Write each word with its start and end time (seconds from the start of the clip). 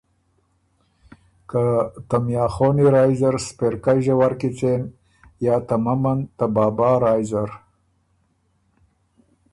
که 1.49 1.63
ته 2.07 2.17
میاں 2.25 2.49
خونی 2.53 2.85
رایٛ 2.93 3.13
زر 3.19 3.35
سپېرکئ 3.45 3.99
ݫوَر 4.05 4.33
کی 4.39 4.49
څېن 4.57 4.81
یا 5.45 5.55
ته 5.67 5.75
ممند 5.85 6.23
ته 6.37 6.45
بابا 6.55 6.89
رایٛ 7.03 7.23
زر 7.31 7.49